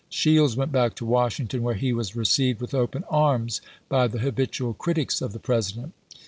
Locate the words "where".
1.61-1.75